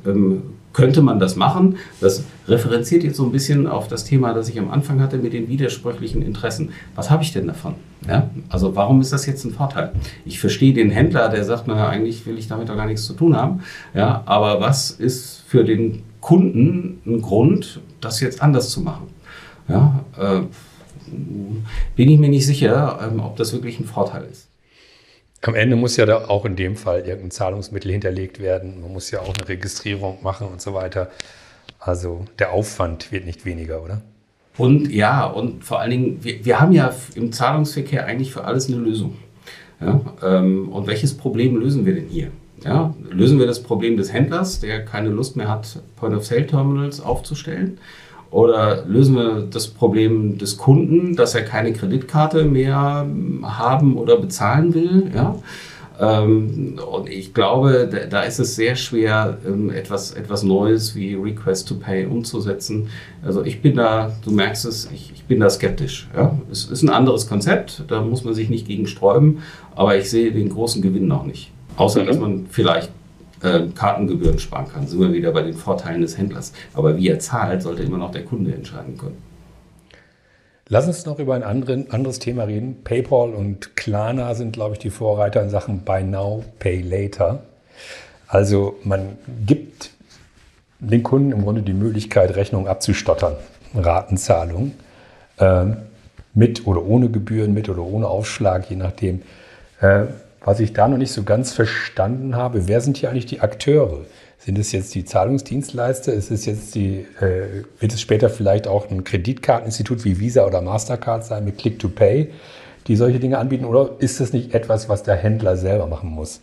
[0.78, 1.76] könnte man das machen.
[2.00, 5.32] Das referenziert jetzt so ein bisschen auf das Thema, das ich am Anfang hatte mit
[5.32, 6.70] den widersprüchlichen Interessen.
[6.94, 7.74] Was habe ich denn davon?
[8.06, 8.30] Ja?
[8.48, 9.90] Also warum ist das jetzt ein Vorteil?
[10.24, 13.14] Ich verstehe den Händler, der sagt, naja, eigentlich will ich damit doch gar nichts zu
[13.14, 13.62] tun haben.
[13.92, 19.08] Ja, aber was ist für den Kunden ein Grund, das jetzt anders zu machen?
[19.68, 20.42] Ja, äh,
[21.96, 24.47] bin ich mir nicht sicher, ähm, ob das wirklich ein Vorteil ist.
[25.42, 28.80] Am Ende muss ja da auch in dem Fall irgendein Zahlungsmittel hinterlegt werden.
[28.80, 31.10] Man muss ja auch eine Registrierung machen und so weiter.
[31.78, 34.02] Also der Aufwand wird nicht weniger, oder?
[34.56, 38.66] Und ja, und vor allen Dingen, wir, wir haben ja im Zahlungsverkehr eigentlich für alles
[38.66, 39.16] eine Lösung.
[39.80, 42.32] Ja, ähm, und welches Problem lösen wir denn hier?
[42.64, 47.78] Ja, lösen wir das Problem des Händlers, der keine Lust mehr hat, Point-of-Sale-Terminals aufzustellen?
[48.30, 53.06] Oder lösen wir das Problem des Kunden, dass er keine Kreditkarte mehr
[53.42, 55.10] haben oder bezahlen will?
[55.14, 55.36] Ja?
[56.00, 61.68] Ähm, und ich glaube, da, ist es sehr schwer, ähm, etwas, etwas Neues wie Request
[61.68, 62.88] to Pay umzusetzen.
[63.24, 66.08] Also ich bin da, du merkst es, ich, ich bin da skeptisch.
[66.14, 66.38] Ja?
[66.52, 69.38] Es ist ein anderes Konzept, da muss man sich nicht gegen sträuben,
[69.74, 71.50] aber ich sehe den großen Gewinn noch nicht.
[71.76, 72.90] Außer, dass man vielleicht
[73.42, 74.86] äh, Kartengebühren sparen kann.
[74.86, 76.52] Sind wir wieder bei den Vorteilen des Händlers.
[76.74, 79.16] Aber wie er zahlt, sollte immer noch der Kunde entscheiden können.
[80.70, 82.82] Lass uns noch über ein anderes Thema reden.
[82.84, 87.42] PayPal und Klarna sind, glaube ich, die Vorreiter in Sachen Buy Now, Pay Later.
[88.26, 89.90] Also man gibt
[90.78, 93.36] den Kunden im Grunde die Möglichkeit, Rechnungen abzustottern,
[93.74, 94.72] Ratenzahlung,
[95.38, 95.64] äh,
[96.34, 99.22] mit oder ohne Gebühren, mit oder ohne Aufschlag, je nachdem.
[99.80, 100.04] Äh,
[100.44, 104.06] was ich da noch nicht so ganz verstanden habe, wer sind hier eigentlich die Akteure?
[104.38, 106.12] Sind es jetzt die Zahlungsdienstleister?
[106.12, 110.62] Ist es jetzt die, äh, wird es später vielleicht auch ein Kreditkarteninstitut wie Visa oder
[110.62, 112.30] Mastercard sein mit Click to Pay,
[112.86, 113.64] die solche Dinge anbieten?
[113.64, 116.40] Oder ist das nicht etwas, was der Händler selber machen muss?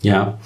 [0.00, 0.38] Ja,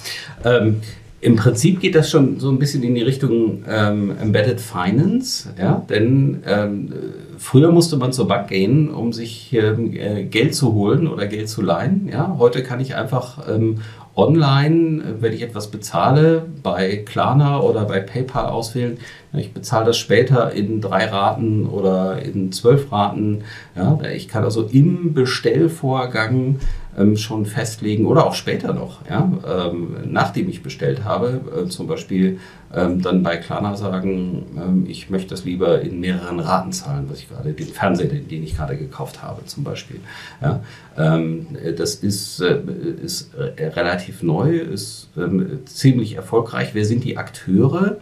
[0.43, 0.81] ähm,
[1.25, 5.83] im Prinzip geht das schon so ein bisschen in die Richtung ähm, Embedded Finance, ja,
[5.89, 6.93] denn ähm,
[7.39, 11.49] früher musste man zur Bank gehen, um sich ähm, äh, Geld zu holen oder Geld
[11.49, 12.07] zu leihen.
[12.11, 13.79] Ja, heute kann ich einfach ähm,
[14.15, 18.99] online, wenn ich etwas bezahle, bei Klarna oder bei PayPal auswählen.
[19.33, 23.43] Ich bezahle das später in drei Raten oder in zwölf Raten.
[23.75, 26.59] Ja, ich kann also im Bestellvorgang
[26.97, 31.87] ähm, schon festlegen oder auch später noch, ja, ähm, nachdem ich bestellt habe, äh, zum
[31.87, 32.39] Beispiel
[32.73, 37.19] ähm, dann bei Klarna sagen, ähm, ich möchte das lieber in mehreren Raten zahlen, was
[37.19, 39.99] ich gerade, den Fernseher, den, den ich gerade gekauft habe zum Beispiel.
[40.41, 40.61] Ja,
[40.97, 42.59] ähm, das ist, äh,
[43.03, 46.69] ist äh, relativ neu, ist ähm, ziemlich erfolgreich.
[46.73, 47.97] Wer sind die Akteure?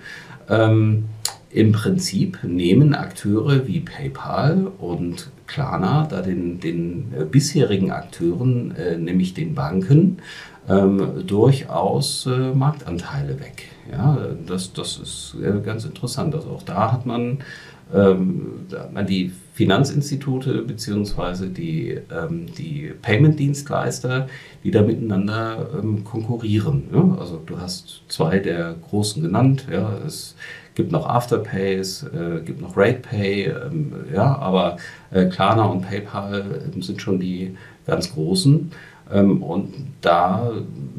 [1.49, 8.97] Im Prinzip nehmen Akteure wie PayPal und Klarna da den, den äh, bisherigen Akteuren, äh,
[8.97, 10.17] nämlich den Banken,
[10.69, 13.65] ähm, durchaus äh, Marktanteile weg.
[13.91, 16.33] Ja, das, das ist äh, ganz interessant.
[16.35, 17.39] Also auch da hat man,
[17.93, 24.27] ähm, da hat man die Finanzinstitute beziehungsweise die, ähm, die Payment-Dienstleister,
[24.63, 26.85] die da miteinander ähm, konkurrieren.
[26.93, 27.17] Ja?
[27.19, 29.67] Also du hast zwei der großen genannt.
[29.71, 29.97] Ja?
[30.05, 30.35] Es
[30.75, 34.77] gibt noch Afterpay, es äh, gibt noch RatePay, ähm, ja, aber
[35.11, 37.55] äh, Klarna und PayPal ähm, sind schon die
[37.85, 38.71] ganz großen.
[39.11, 40.51] Ähm, und da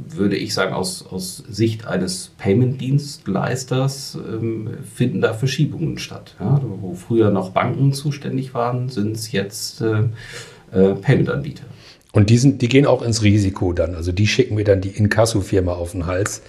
[0.09, 6.37] würde ich sagen, aus, aus Sicht eines Payment-Dienstleisters ähm, finden da Verschiebungen statt.
[6.39, 6.61] Ja?
[6.81, 10.05] Wo früher noch Banken zuständig waren, sind es jetzt äh,
[10.73, 11.65] äh, Payment-Anbieter.
[12.13, 13.95] Und die, sind, die gehen auch ins Risiko dann.
[13.97, 16.43] Also die schicken mir dann die Inkasso-Firma auf den Hals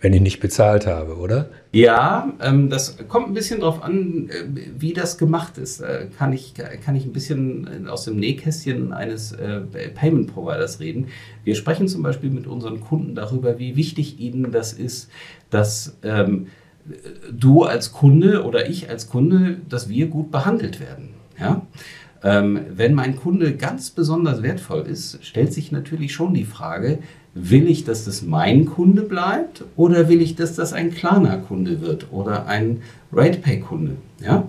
[0.00, 1.50] wenn ich nicht bezahlt habe, oder?
[1.72, 4.44] Ja, ähm, das kommt ein bisschen darauf an, äh,
[4.78, 5.80] wie das gemacht ist.
[5.80, 9.60] Äh, kann, ich, kann ich ein bisschen aus dem Nähkästchen eines äh,
[9.94, 11.08] Payment Providers reden.
[11.44, 15.10] Wir sprechen zum Beispiel mit unseren Kunden darüber, wie wichtig ihnen das ist,
[15.50, 16.46] dass ähm,
[17.30, 21.10] du als Kunde oder ich als Kunde, dass wir gut behandelt werden.
[21.38, 21.66] Ja?
[22.22, 26.98] Ähm, wenn mein Kunde ganz besonders wertvoll ist, stellt sich natürlich schon die Frage,
[27.34, 32.06] will ich, dass das mein Kunde bleibt oder will ich, dass das ein Klarna-Kunde wird
[32.10, 33.96] oder ein RatePay-Kunde?
[34.22, 34.48] Ja?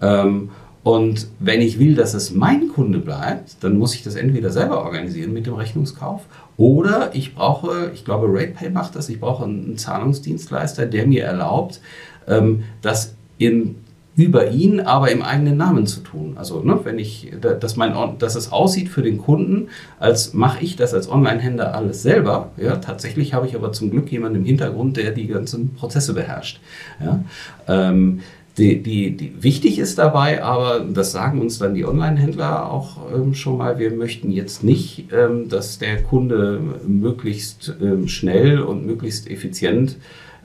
[0.00, 0.50] Ähm,
[0.82, 4.84] und wenn ich will, dass es mein Kunde bleibt, dann muss ich das entweder selber
[4.84, 6.22] organisieren mit dem Rechnungskauf
[6.56, 11.80] oder ich brauche, ich glaube, RatePay macht das, ich brauche einen Zahlungsdienstleister, der mir erlaubt,
[12.28, 13.76] ähm, das in
[14.16, 16.36] über ihn, aber im eigenen Namen zu tun.
[16.36, 19.68] Also, ne, wenn ich, dass, mein, dass es aussieht für den Kunden,
[20.00, 22.50] als mache ich das als Online-Händler alles selber.
[22.56, 26.60] Ja, tatsächlich habe ich aber zum Glück jemanden im Hintergrund, der die ganzen Prozesse beherrscht.
[26.98, 27.24] Ja,
[27.68, 28.20] ähm,
[28.56, 33.34] die, die, die, wichtig ist dabei, aber das sagen uns dann die Online-Händler auch ähm,
[33.34, 39.30] schon mal, wir möchten jetzt nicht, ähm, dass der Kunde möglichst ähm, schnell und möglichst
[39.30, 39.98] effizient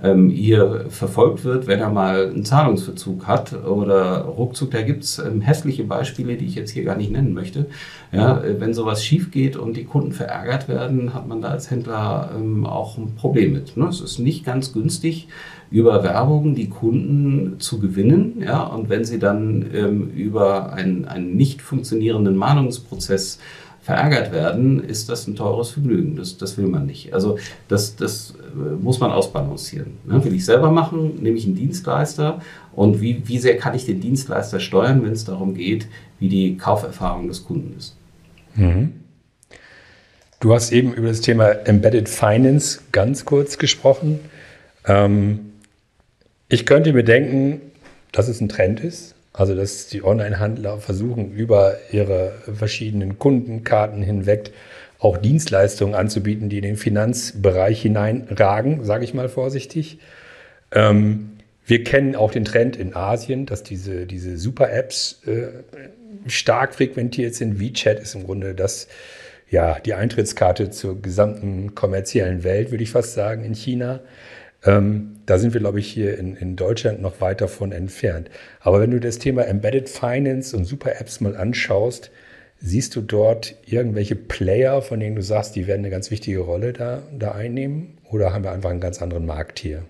[0.04, 5.20] ähm, hier verfolgt wird, wenn er mal einen Zahlungsverzug hat oder ruckzuck, da gibt es
[5.20, 7.68] ähm, hässliche Beispiele, die ich jetzt hier gar nicht nennen möchte.
[8.12, 11.70] Ja, äh, wenn sowas schief geht und die Kunden verärgert werden, hat man da als
[11.70, 13.78] Händler ähm, auch ein Problem mit.
[13.78, 13.88] Ne?
[13.88, 15.28] Es ist nicht ganz günstig,
[15.70, 18.42] über Werbung die Kunden zu gewinnen.
[18.44, 18.64] Ja?
[18.64, 23.40] Und wenn sie dann ähm, über einen, einen nicht funktionierenden Mahnungsprozess
[23.82, 26.16] verärgert werden, ist das ein teures Vergnügen.
[26.16, 27.14] Das, das will man nicht.
[27.14, 29.98] Also das, das äh, muss man ausbalancieren.
[30.06, 30.24] Ne?
[30.24, 32.42] Will ich selber machen, nehme ich einen Dienstleister
[32.74, 35.88] und wie, wie sehr kann ich den Dienstleister steuern, wenn es darum geht,
[36.20, 37.96] wie die Kauferfahrung des Kunden ist.
[38.56, 38.94] Mhm.
[40.40, 44.20] Du hast eben über das Thema Embedded Finance ganz kurz gesprochen.
[44.86, 45.52] Ähm,
[46.50, 47.62] ich könnte mir denken,
[48.12, 54.52] dass es ein Trend ist, also, dass die Online-Handler versuchen, über ihre verschiedenen Kundenkarten hinweg
[55.00, 60.00] auch Dienstleistungen anzubieten, die in den Finanzbereich hineinragen, sage ich mal vorsichtig.
[60.72, 61.32] Ähm,
[61.66, 65.48] wir kennen auch den Trend in Asien, dass diese, diese Super-Apps äh,
[66.28, 67.60] stark frequentiert sind.
[67.60, 68.88] WeChat ist im Grunde das,
[69.50, 74.02] ja, die Eintrittskarte zur gesamten kommerziellen Welt, würde ich fast sagen, in China.
[74.64, 78.30] Ähm, da sind wir, glaube ich, hier in, in Deutschland noch weit davon entfernt.
[78.60, 82.12] Aber wenn du das Thema Embedded Finance und Super Apps mal anschaust,
[82.60, 86.74] siehst du dort irgendwelche Player, von denen du sagst, die werden eine ganz wichtige Rolle
[86.74, 87.98] da, da einnehmen?
[88.10, 89.84] Oder haben wir einfach einen ganz anderen Markt hier?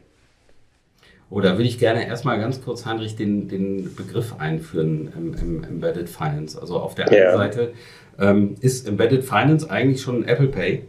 [1.29, 6.10] Oder will ich gerne erstmal ganz kurz, Heinrich, den, den Begriff einführen im, im Embedded
[6.10, 6.60] Finance.
[6.60, 7.73] Also auf der einen Seite
[8.19, 10.84] ähm, ist Embedded Finance eigentlich schon Apple Pay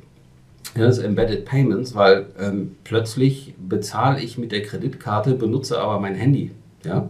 [0.75, 6.15] ja, das Embedded Payments, weil ähm, plötzlich bezahle ich mit der Kreditkarte, benutze aber mein
[6.15, 6.51] Handy.
[6.85, 7.09] Ja?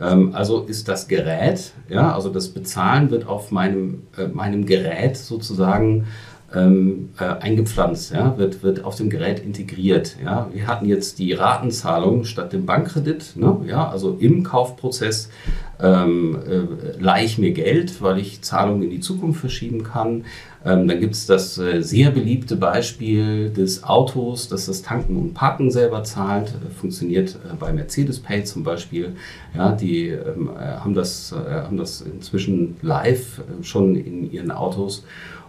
[0.00, 5.16] Ähm, also ist das Gerät, ja, also das Bezahlen wird auf meinem, äh, meinem Gerät
[5.16, 6.06] sozusagen
[6.54, 10.16] ähm, äh, eingepflanzt, ja, wird, wird auf dem Gerät integriert.
[10.22, 10.48] Ja.
[10.52, 15.30] Wir hatten jetzt die Ratenzahlung statt dem Bankkredit, ne, ja, also im Kaufprozess
[15.80, 20.24] ähm, äh, leihe ich mir Geld, weil ich Zahlungen in die Zukunft verschieben kann.
[20.64, 25.34] Ähm, dann gibt es das äh, sehr beliebte Beispiel des Autos, das das Tanken und
[25.34, 26.48] Parken selber zahlt.
[26.48, 29.14] Äh, funktioniert äh, bei Mercedes Pay zum Beispiel.
[29.54, 35.04] Ja, die ähm, äh, haben, das, äh, haben das inzwischen live schon in ihren Autos.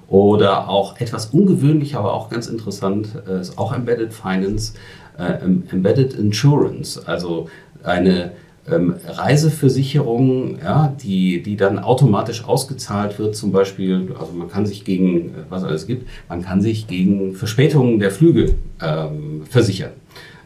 [0.07, 4.73] Oder auch etwas ungewöhnlich, aber auch ganz interessant, ist auch Embedded Finance,
[5.17, 7.49] Embedded Insurance, also
[7.81, 8.33] eine
[8.71, 14.83] ähm, Reiseversicherung, ja, die, die dann automatisch ausgezahlt wird, zum Beispiel, also man kann sich
[14.83, 19.91] gegen, äh, was alles gibt, man kann sich gegen Verspätungen der Flüge ähm, versichern.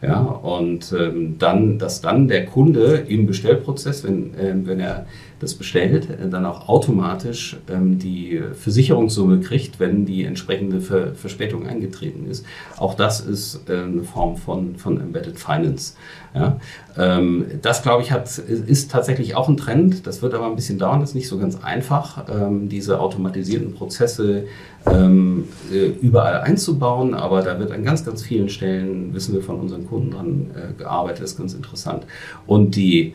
[0.02, 5.06] Ja, und ähm, dann, dass dann der Kunde im Bestellprozess, wenn, äh, wenn er
[5.40, 11.66] das bestellt, äh, dann auch automatisch ähm, die Versicherungssumme kriegt, wenn die entsprechende Ver Verspätung
[11.66, 12.44] eingetreten ist.
[12.76, 15.94] Auch das ist äh, eine Form von, von Embedded Finance.
[16.34, 16.58] Ja?
[16.96, 20.06] Ähm, das, glaube ich, hat, ist tatsächlich auch ein Trend.
[20.06, 23.74] Das wird aber ein bisschen dauern, das ist nicht so ganz einfach, ähm, diese automatisierten
[23.74, 24.44] Prozesse
[24.86, 27.14] äh, überall einzubauen.
[27.14, 31.22] Aber da wird an ganz, ganz vielen Stellen, wissen wir von unseren Kunden dran gearbeitet.
[31.22, 32.04] Das ist ganz interessant.
[32.46, 33.14] Und die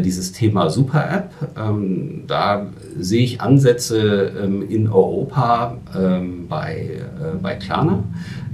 [0.00, 1.30] dieses Thema Super-App.
[1.58, 2.66] Ähm, da
[2.98, 8.04] sehe ich Ansätze ähm, in Europa ähm, bei, äh, bei Klarna.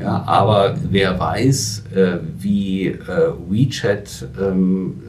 [0.01, 5.03] Ja, aber wer weiß, äh, wie äh, WeChat, ähm,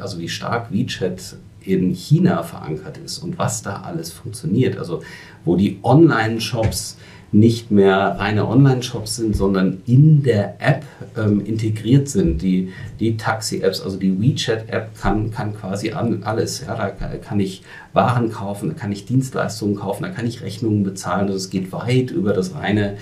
[0.00, 5.02] also wie stark WeChat in China verankert ist und was da alles funktioniert, also
[5.44, 6.98] wo die Online-Shops
[7.34, 10.84] nicht mehr reine Online-Shops sind, sondern in der App
[11.16, 12.40] ähm, integriert sind.
[12.42, 16.64] Die, die Taxi-Apps, also die WeChat-App kann, kann quasi alles.
[16.66, 20.84] Ja, da kann ich Waren kaufen, da kann ich Dienstleistungen kaufen, da kann ich Rechnungen
[20.84, 21.26] bezahlen.
[21.26, 22.96] Also es geht weit über das reine,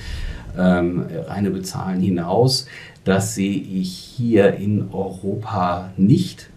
[0.58, 2.66] ähm, reine Bezahlen hinaus.
[3.04, 6.48] Das sehe ich hier in Europa nicht.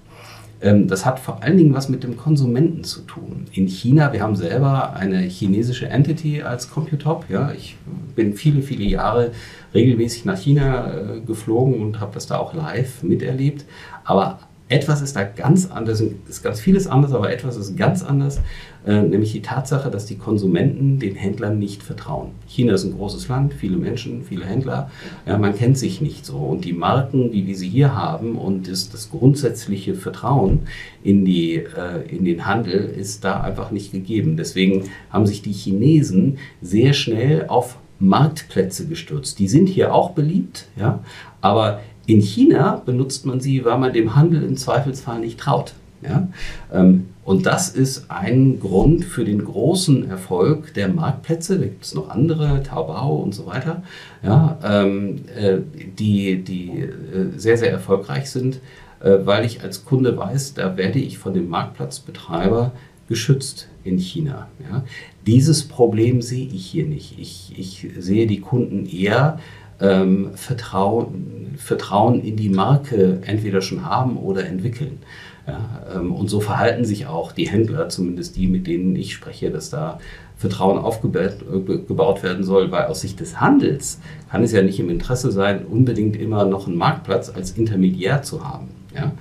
[0.62, 3.46] Ähm, das hat vor allen Dingen was mit dem Konsumenten zu tun.
[3.52, 7.26] In China, wir haben selber eine chinesische Entity als Computop.
[7.30, 7.76] Ja, ich
[8.16, 9.32] bin viele, viele Jahre
[9.74, 13.66] regelmäßig nach China äh, geflogen und habe das da auch live miterlebt.
[14.04, 18.42] Aber etwas ist da ganz anders, ist ganz vieles anders, aber etwas ist ganz anders,
[18.88, 22.32] äh, nämlich die Tatsache, dass die Konsumenten den Händlern nicht vertrauen.
[22.48, 24.90] China ist ein großes Land, viele Menschen, viele Händler,
[25.28, 26.38] ja, man kennt sich nicht so.
[26.38, 30.62] Und die Marken, wie wir sie hier haben und das, das grundsätzliche Vertrauen
[31.04, 34.36] in, die, äh, in den Handel ist da einfach nicht gegeben.
[34.36, 39.40] Deswegen haben sich die Chinesen sehr schnell auf Marktplätze gestürzt.
[39.40, 41.04] Die sind hier auch beliebt, ja,
[41.42, 45.74] aber in China benutzt man sie, weil man dem Handel im Zweifelsfall nicht traut.
[46.02, 46.28] Ja?
[46.72, 51.58] Ähm, und das ist ein Grund für den großen Erfolg der Marktplätze.
[51.58, 53.82] Da gibt es noch andere, Taobao und so weiter,
[54.24, 55.58] ja, ähm, äh,
[55.98, 56.92] die, die äh,
[57.36, 58.60] sehr, sehr erfolgreich sind,
[59.00, 62.74] äh, weil ich als Kunde weiß, da werde ich von dem Marktplatzbetreiber
[63.08, 64.48] geschützt in China.
[64.70, 64.84] Ja.
[65.26, 67.18] Dieses Problem sehe ich hier nicht.
[67.20, 69.40] Ich, ich sehe die Kunden eher
[69.80, 75.00] ähm, Vertrauen, Vertrauen in die Marke entweder schon haben oder entwickeln.
[75.48, 75.60] Ja,
[75.96, 79.70] ähm, und so verhalten sich auch die Händler, zumindest die, mit denen ich spreche, dass
[79.70, 80.00] da
[80.38, 85.32] Vertrauen aufgebaut werden soll, weil aus Sicht des Handels kann es ja nicht im Interesse
[85.32, 88.68] sein, unbedingt immer noch einen Marktplatz als Intermediär zu haben.
[88.94, 89.14] Ja?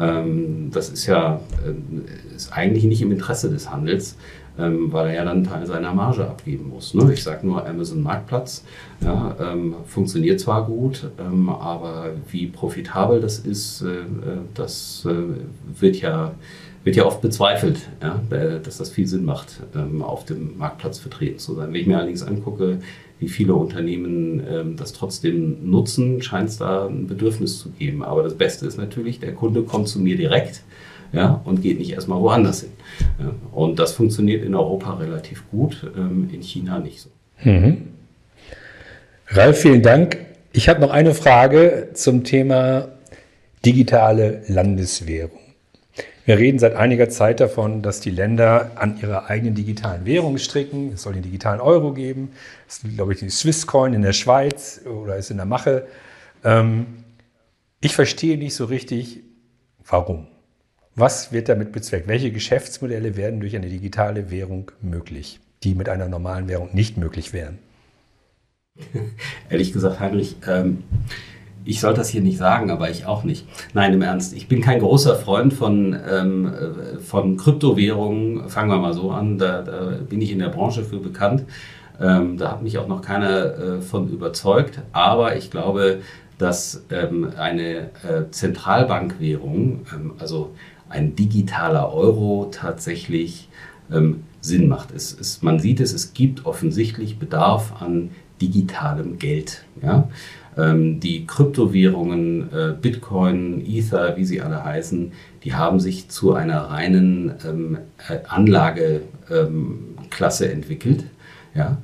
[0.00, 4.16] Ähm, das ist ja äh, ist eigentlich nicht im Interesse des Handels
[4.58, 6.94] ähm, weil er ja dann einen Teil seiner Marge abgeben muss.
[6.94, 7.12] Ne?
[7.12, 8.64] Ich sage nur Amazon Marktplatz,
[9.00, 14.04] ja, ähm, funktioniert zwar gut, ähm, aber wie profitabel das ist, äh, äh
[14.54, 16.32] das äh, wird ja
[16.84, 21.38] wird ja oft bezweifelt, ja, dass das viel Sinn macht, ähm, auf dem Marktplatz vertreten
[21.38, 21.68] zu sein.
[21.72, 22.78] Wenn ich mir allerdings angucke,
[23.18, 28.02] wie viele Unternehmen ähm, das trotzdem nutzen, scheint es da ein Bedürfnis zu geben.
[28.02, 30.62] Aber das Beste ist natürlich, der Kunde kommt zu mir direkt
[31.12, 32.70] ja, und geht nicht erstmal woanders hin.
[33.52, 37.10] Und das funktioniert in Europa relativ gut, ähm, in China nicht so.
[37.42, 37.88] Mhm.
[39.28, 40.18] Ralf, vielen Dank.
[40.52, 42.88] Ich habe noch eine Frage zum Thema
[43.64, 45.38] digitale Landeswährung.
[46.24, 50.92] Wir reden seit einiger Zeit davon, dass die Länder an ihrer eigenen digitalen Währung stricken.
[50.92, 52.32] Es soll den digitalen Euro geben.
[52.68, 55.86] Es ist, glaube ich, die Swisscoin in der Schweiz oder ist in der Mache.
[56.44, 56.86] Ähm,
[57.80, 59.20] ich verstehe nicht so richtig,
[59.86, 60.26] warum.
[60.98, 62.08] Was wird damit bezweckt?
[62.08, 67.32] Welche Geschäftsmodelle werden durch eine digitale Währung möglich, die mit einer normalen Währung nicht möglich
[67.32, 67.58] wären?
[69.48, 70.82] Ehrlich gesagt, Heinrich, ähm,
[71.64, 73.46] ich sollte das hier nicht sagen, aber ich auch nicht.
[73.74, 74.34] Nein, im Ernst.
[74.34, 78.48] Ich bin kein großer Freund von, ähm, äh, von Kryptowährungen.
[78.48, 79.38] Fangen wir mal so an.
[79.38, 81.44] Da, da bin ich in der Branche für bekannt.
[82.00, 84.80] Ähm, da hat mich auch noch keiner äh, von überzeugt.
[84.90, 86.00] Aber ich glaube,
[86.38, 90.54] dass ähm, eine äh, Zentralbankwährung, ähm, also
[90.88, 93.48] ein digitaler Euro tatsächlich
[93.92, 94.92] ähm, Sinn macht.
[94.92, 99.64] Es, es, man sieht es, es gibt offensichtlich Bedarf an digitalem Geld.
[99.82, 100.08] Ja?
[100.56, 105.12] Ähm, die Kryptowährungen, äh, Bitcoin, Ether, wie sie alle heißen,
[105.44, 111.04] die haben sich zu einer reinen ähm, äh, Anlageklasse ähm, entwickelt.
[111.54, 111.78] Ja?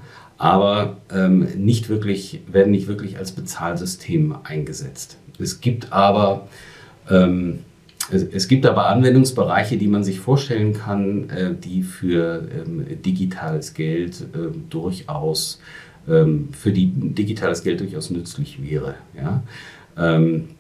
[0.45, 5.17] aber ähm, nicht wirklich, werden nicht wirklich als Bezahlsystem eingesetzt.
[5.39, 6.49] Es gibt aber
[7.11, 7.61] ähm,
[8.11, 14.21] es, gibt aber Anwendungsbereiche, die man sich vorstellen kann, äh, die für ähm, digitales Geld
[14.35, 15.61] äh, durchaus,
[16.09, 18.97] ähm, für die digitales Geld durchaus nützlich wäre.
[19.17, 19.43] Ja?
[19.97, 20.51] Ähm,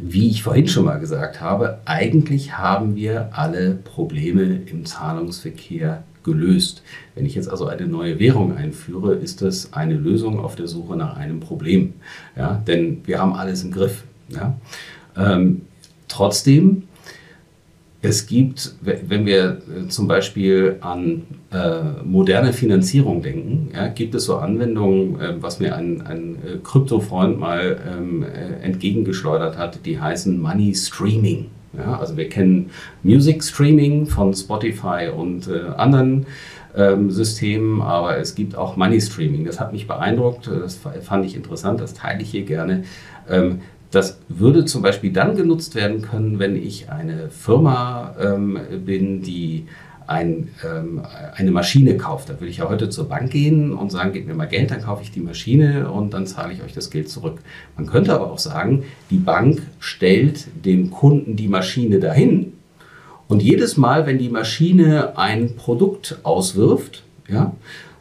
[0.00, 6.82] wie ich vorhin schon mal gesagt habe, eigentlich haben wir alle Probleme im Zahlungsverkehr gelöst.
[7.14, 10.96] Wenn ich jetzt also eine neue Währung einführe, ist das eine Lösung auf der Suche
[10.96, 11.94] nach einem Problem.
[12.36, 14.04] Ja, denn wir haben alles im Griff.
[14.28, 14.58] Ja.
[15.16, 15.62] Ähm,
[16.08, 16.84] trotzdem,
[18.00, 24.24] es gibt, wenn wir äh, zum Beispiel an äh, moderne Finanzierung denken, ja, gibt es
[24.24, 30.00] so Anwendungen, äh, was mir ein, ein äh, Kryptofreund mal ähm, äh, entgegengeschleudert hat, die
[30.00, 31.46] heißen Money Streaming.
[31.76, 32.70] Ja, also wir kennen
[33.02, 36.26] Music Streaming von Spotify und äh, anderen
[36.76, 39.44] ähm, Systemen, aber es gibt auch Money Streaming.
[39.44, 42.84] Das hat mich beeindruckt, das fand ich interessant, das teile ich hier gerne.
[43.28, 43.60] Ähm,
[43.90, 49.66] das würde zum Beispiel dann genutzt werden können, wenn ich eine Firma ähm, bin, die
[50.06, 51.02] ein, ähm,
[51.34, 52.30] eine Maschine kauft.
[52.30, 54.82] Da würde ich ja heute zur Bank gehen und sagen, gebt mir mal Geld, dann
[54.82, 57.38] kaufe ich die Maschine und dann zahle ich euch das Geld zurück.
[57.76, 62.54] Man könnte aber auch sagen, die Bank stellt dem Kunden die Maschine dahin
[63.28, 67.54] und jedes Mal, wenn die Maschine ein Produkt auswirft, ja,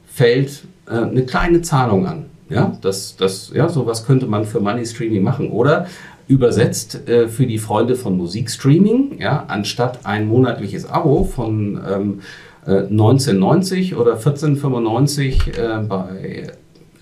[0.07, 2.25] fällt äh, eine kleine Zahlung an.
[2.49, 5.49] Ja, das, das, ja, sowas könnte man für Money Streaming machen.
[5.49, 5.87] Oder
[6.27, 12.19] übersetzt äh, für die Freunde von Musikstreaming, ja, anstatt ein monatliches Abo von ähm,
[12.65, 16.51] äh, 1990 oder 1495 äh, bei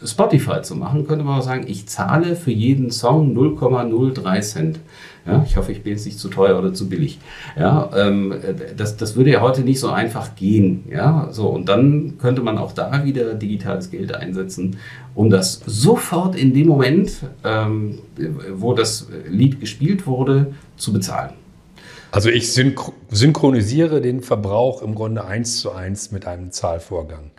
[0.03, 4.79] Spotify zu machen, könnte man auch sagen, ich zahle für jeden Song 0,03 Cent.
[5.26, 7.19] Ja, ich hoffe, ich bin jetzt nicht zu teuer oder zu billig.
[7.57, 8.36] Ja, ähm,
[8.78, 10.84] das, das würde ja heute nicht so einfach gehen.
[10.89, 14.78] Ja, so, und dann könnte man auch da wieder digitales Geld einsetzen,
[15.15, 17.11] um das sofort in dem Moment,
[17.43, 17.99] ähm,
[18.53, 21.34] wo das Lied gespielt wurde, zu bezahlen.
[22.11, 27.32] Also ich synchronisiere den Verbrauch im Grunde eins zu eins mit einem Zahlvorgang.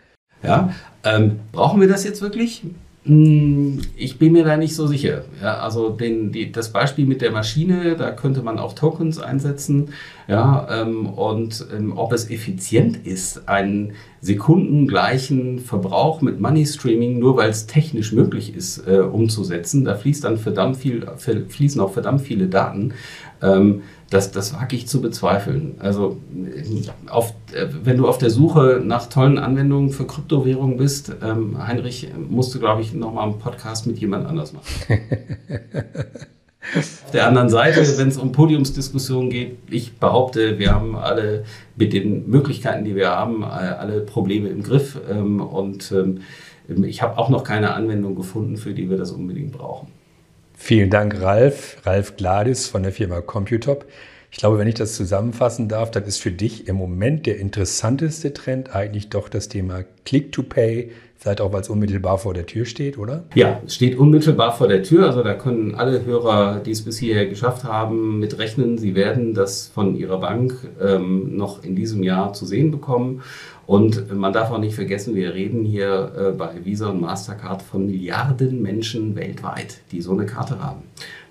[0.43, 0.74] Ja,
[1.05, 2.62] ähm, brauchen wir das jetzt wirklich?
[3.09, 5.24] Ich bin mir da nicht so sicher.
[5.40, 9.90] Ja, also den, die, das Beispiel mit der Maschine, da könnte man auch Tokens einsetzen.
[10.29, 17.37] Ja, ähm, und ähm, ob es effizient ist, einen sekundengleichen Verbrauch mit Money Streaming, nur
[17.37, 22.22] weil es technisch möglich ist, äh, umzusetzen, da fließt dann verdammt viel, fließen auch verdammt
[22.22, 22.95] viele Daten.
[23.41, 25.77] Ähm, das, das wage ich zu bezweifeln.
[25.79, 26.16] Also
[27.09, 32.09] auf, äh, wenn du auf der Suche nach tollen Anwendungen für Kryptowährungen bist, ähm, Heinrich,
[32.29, 34.66] musst du, glaube ich, nochmal einen Podcast mit jemand anders machen.
[36.74, 41.44] auf der anderen Seite, wenn es um Podiumsdiskussionen geht, ich behaupte, wir haben alle
[41.76, 44.98] mit den Möglichkeiten, die wir haben, alle Probleme im Griff.
[45.10, 46.22] Ähm, und ähm,
[46.84, 49.88] ich habe auch noch keine Anwendung gefunden, für die wir das unbedingt brauchen.
[50.54, 51.76] Vielen Dank, Ralf.
[51.84, 53.84] Ralf Gladis von der Firma Computop.
[54.30, 58.32] Ich glaube, wenn ich das zusammenfassen darf, dann ist für dich im Moment der interessanteste
[58.34, 60.90] Trend eigentlich doch das Thema Click-to-Pay,
[61.27, 63.24] vielleicht auch, weil es unmittelbar vor der Tür steht, oder?
[63.35, 65.07] Ja, es steht unmittelbar vor der Tür.
[65.07, 68.79] Also da können alle Hörer, die es bis hierher geschafft haben, mit rechnen.
[68.79, 73.22] Sie werden das von ihrer Bank ähm, noch in diesem Jahr zu sehen bekommen.
[73.66, 77.87] Und man darf auch nicht vergessen, wir reden hier äh, bei Visa und Mastercard von
[77.87, 80.85] Milliarden Menschen weltweit, die so eine Karte haben.